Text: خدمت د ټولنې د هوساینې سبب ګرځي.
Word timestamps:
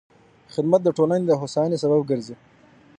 خدمت 0.53 0.81
د 0.83 0.89
ټولنې 0.97 1.25
د 1.27 1.31
هوساینې 1.41 1.77
سبب 1.83 2.01
ګرځي. 2.09 2.35